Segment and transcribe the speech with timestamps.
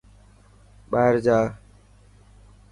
[0.91, 1.39] ٻاهر جا.